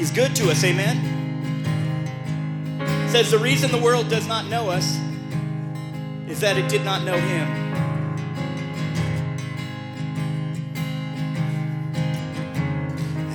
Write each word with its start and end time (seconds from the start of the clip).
He's 0.00 0.10
good 0.10 0.34
to 0.36 0.50
us, 0.50 0.64
amen? 0.64 0.96
says 3.10 3.30
the 3.30 3.38
reason 3.38 3.70
the 3.70 3.76
world 3.76 4.08
does 4.08 4.26
not 4.26 4.46
know 4.46 4.70
us 4.70 4.98
is 6.26 6.40
that 6.40 6.56
it 6.56 6.70
did 6.70 6.86
not 6.86 7.04
know 7.04 7.18
him. 7.18 7.46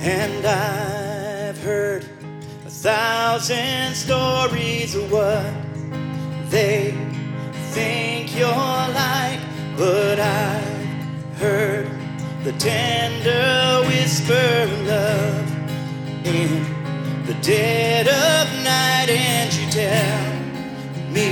And 0.02 0.44
I've 0.44 1.62
heard 1.62 2.02
a 2.66 2.68
thousand 2.68 3.94
stories 3.94 4.96
of 4.96 5.12
what 5.12 5.54
they 6.50 6.92
think 7.70 8.36
you're 8.36 8.48
like, 8.48 9.38
but 9.76 10.18
I've 10.18 11.38
heard 11.38 11.88
the 12.42 12.50
tender 12.54 13.86
whisper 13.88 14.32
of 14.32 14.86
love 14.88 15.55
in 16.26 17.24
the 17.24 17.34
dead 17.34 18.08
of 18.08 18.64
night, 18.64 19.08
and 19.08 19.54
you 19.54 19.70
tell 19.70 20.32
me 21.10 21.30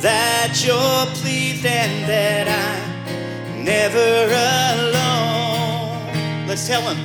that 0.00 0.62
you're 0.64 1.06
pleased 1.16 1.64
and 1.64 2.04
that 2.06 2.46
I'm 2.46 3.64
never 3.64 4.28
alone. 4.76 6.46
Let's 6.46 6.66
tell 6.66 6.82
him, 6.82 6.98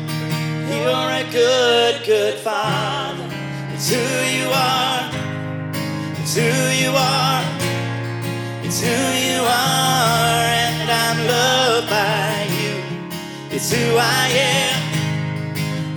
you're 0.68 1.12
a 1.22 1.24
good, 1.32 2.04
good 2.06 2.36
father. 2.40 3.30
It's 3.74 3.90
who 3.90 4.02
you 4.38 4.50
are. 4.52 5.10
It's 6.20 6.36
who 6.36 6.52
you 6.84 6.92
are. 6.92 7.44
It's 8.64 8.82
who 8.82 8.90
you 8.90 9.42
are, 9.42 10.46
and 10.66 10.92
I'm 10.92 11.28
loved 11.28 11.90
by 11.90 12.48
you. 12.60 12.84
It's 13.50 13.72
who 13.72 13.98
I 13.98 14.28
am. 14.28 15.01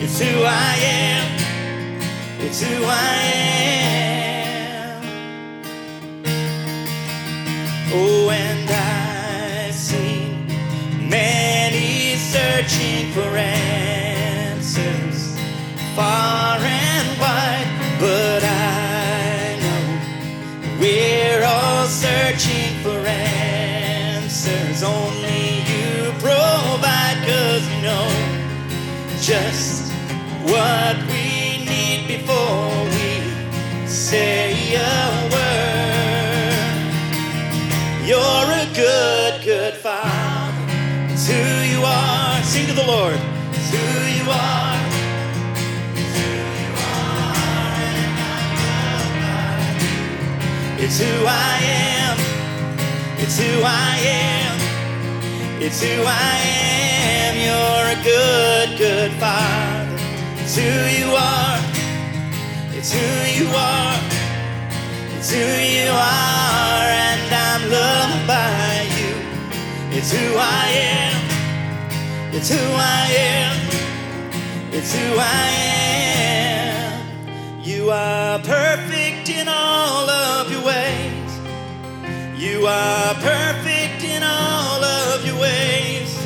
It's 0.06 0.20
who 0.20 0.42
I 0.44 0.76
am. 0.82 1.38
It's 2.38 2.60
who 2.60 2.84
I 2.84 3.22
am. 3.96 5.02
Oh, 7.90 8.28
and 8.28 8.68
I've 8.68 9.72
seen 9.72 10.46
many 11.08 12.16
searching 12.16 13.12
for 13.12 13.34
answers 13.34 15.38
far 15.96 16.58
and 16.58 17.18
wide, 17.18 17.66
but 17.98 18.44
I 18.44 19.56
know 19.62 20.00
we're 20.80 21.44
all 21.44 21.86
searching 21.86 22.76
for 22.82 23.06
answers. 23.06 24.82
Only 24.82 25.60
you 25.60 26.12
provide, 26.20 27.24
cause 27.26 27.66
you 27.74 27.80
know 27.80 28.10
just 29.22 29.93
what 30.44 30.96
we 31.08 31.64
need 31.64 32.06
before 32.06 32.84
we 32.92 33.86
say 33.86 34.76
a 34.76 35.28
word. 35.32 36.84
You're 38.04 38.50
a 38.62 38.66
good, 38.74 39.42
good 39.42 39.74
father. 39.74 40.64
It's 41.12 41.26
who 41.26 41.42
you 41.72 41.82
are. 41.82 42.42
Sing 42.42 42.66
to 42.66 42.74
the 42.74 42.86
Lord. 42.86 43.18
It's 43.52 43.70
who 43.72 43.78
you 44.18 44.30
are. 44.30 44.76
It's 45.96 46.18
who 46.18 46.30
you 46.60 46.72
are. 46.92 47.34
It's 50.84 50.98
who 51.00 51.24
I 51.26 51.58
am. 51.88 52.16
It's 53.18 53.38
who 53.38 53.62
I 53.64 53.96
am. 54.28 54.54
It's 55.62 55.80
who 55.82 56.02
I 56.04 56.36
am. 57.16 57.34
You're 57.46 57.86
a 57.96 58.02
good, 58.04 58.78
good 58.78 59.12
father. 59.12 59.73
It's 60.56 60.62
who 60.62 61.04
you 61.04 61.10
are. 61.16 61.58
It's 62.78 62.92
who 62.92 63.42
you 63.42 63.50
are. 63.50 63.98
It's 65.16 65.32
who 65.32 65.38
you 65.40 65.90
are, 65.90 66.86
and 66.86 67.34
I'm 67.34 67.62
loved 67.68 68.24
by 68.28 68.86
you. 68.94 69.16
It's 69.98 70.12
who 70.12 70.36
I 70.38 70.68
am. 70.94 72.32
It's 72.32 72.48
who 72.50 72.56
I 72.56 73.06
am. 73.18 73.56
It's 74.72 74.94
who 74.94 75.16
I 75.18 75.48
am. 76.22 77.60
You 77.60 77.90
are 77.90 78.38
perfect 78.38 79.30
in 79.30 79.48
all 79.48 80.08
of 80.08 80.52
your 80.52 80.64
ways. 80.64 81.30
You 82.40 82.68
are 82.68 83.14
perfect 83.14 84.04
in 84.04 84.22
all 84.22 84.84
of 84.84 85.26
your 85.26 85.40
ways. 85.40 86.16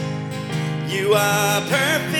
You 0.86 1.14
are 1.14 1.62
perfect 1.62 2.17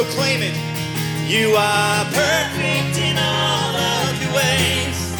Let's 0.00 0.14
proclaim 0.14 0.40
it. 0.40 0.54
You 1.28 1.56
are 1.58 2.04
perfect 2.06 2.96
in 2.96 3.18
all 3.18 3.76
of 3.76 4.22
your 4.22 4.32
ways. 4.32 5.12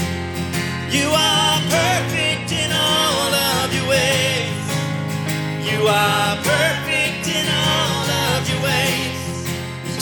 You 0.90 1.10
are 1.10 1.60
perfect 1.68 2.50
in 2.50 2.72
all 2.72 3.34
of 3.34 3.74
your 3.74 3.86
ways. 3.90 4.48
You 5.70 5.86
are 5.86 6.36
perfect 6.36 7.28
in 7.28 7.46
all 7.46 8.08
of 8.08 8.48
your 8.48 8.62
ways 8.62 9.44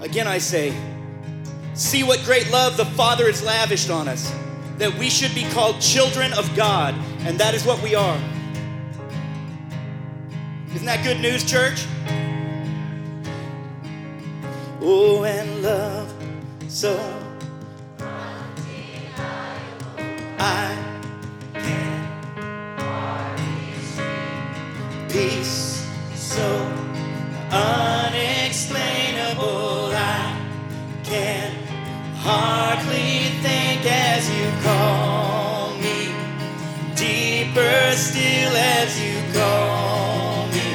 Again, 0.00 0.26
I 0.26 0.38
say, 0.38 0.74
see 1.74 2.02
what 2.02 2.20
great 2.24 2.50
love 2.50 2.76
the 2.76 2.84
Father 2.84 3.26
has 3.26 3.44
lavished 3.44 3.90
on 3.90 4.08
us, 4.08 4.32
that 4.78 4.92
we 4.98 5.08
should 5.08 5.32
be 5.34 5.44
called 5.50 5.80
children 5.80 6.32
of 6.32 6.52
God, 6.56 6.94
and 7.20 7.38
that 7.38 7.54
is 7.54 7.64
what 7.64 7.80
we 7.82 7.94
are. 7.94 8.18
Isn't 10.74 10.86
that 10.86 11.04
good 11.04 11.20
news, 11.20 11.44
church? 11.44 11.86
Oh, 14.80 15.22
and 15.24 15.62
love 15.62 16.12
so 16.68 16.98
I 20.38 20.76
can 21.54 22.08
peace 25.08 25.86
so 26.14 26.42
unexplainable 27.50 29.90
I 29.94 30.36
can 31.04 31.54
hardly 32.16 33.03
still 37.96 38.56
as 38.56 39.00
you 39.00 39.14
call 39.32 40.48
me 40.48 40.70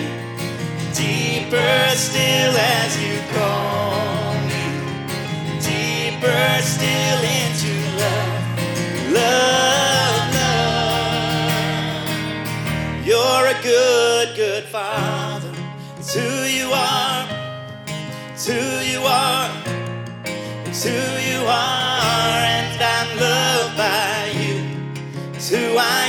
deeper 0.93 1.95
still 1.95 2.55
as 2.57 2.97
you 3.03 3.19
call 3.33 4.33
me 4.47 4.63
deeper 5.59 6.61
still 6.61 7.21
into 7.41 7.73
love. 7.99 8.33
Love 9.11 10.33
love. 10.35 12.07
You're 13.05 13.47
a 13.47 13.57
good 13.63 14.35
good 14.35 14.63
father. 14.65 15.51
It's 15.97 16.13
who 16.13 16.29
you 16.43 16.71
are. 16.71 17.27
It's 18.31 18.47
who 18.47 18.61
you 18.91 19.01
are. 19.03 19.51
It's 20.65 20.83
who 20.83 20.89
you 20.89 21.39
are. 21.45 22.39
And 22.55 22.81
I'm 22.81 23.09
loved 23.19 23.77
by 23.77 24.31
you. 24.39 24.63
It's 25.33 25.49
who 25.49 25.77
I 25.77 26.07
am 26.07 26.08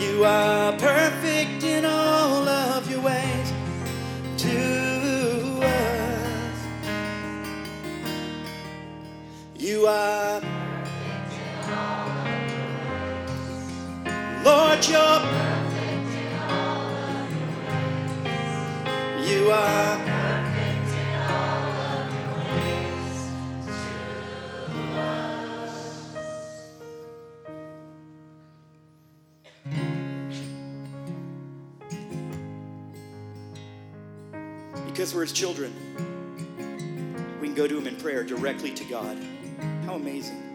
You 0.00 0.24
are 0.24 0.72
perfect 0.78 1.62
in 1.62 1.84
all 1.84 2.48
of 2.48 2.90
your 2.90 3.02
ways 3.02 3.52
to 4.38 5.60
us. 5.62 6.58
You 9.58 9.86
are, 9.86 10.40
perfect 10.40 11.32
in 11.36 11.70
all 11.70 12.08
of 12.08 12.50
your 12.50 12.70
ways. 14.06 14.44
Lord, 14.44 14.86
you're, 14.88 15.20
perfect 15.20 16.10
in 16.16 16.32
all 16.48 16.88
of 17.20 17.28
your 17.36 17.50
ways. 19.20 19.30
you 19.30 19.50
are, 19.50 20.19
because 35.00 35.14
we're 35.14 35.22
his 35.22 35.32
children, 35.32 35.72
we 37.40 37.46
can 37.46 37.54
go 37.54 37.66
to 37.66 37.78
him 37.78 37.86
in 37.86 37.96
prayer 37.96 38.22
directly 38.22 38.70
to 38.70 38.84
God. 38.84 39.16
How 39.86 39.94
amazing. 39.94 40.49